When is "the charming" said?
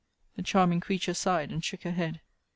0.35-0.79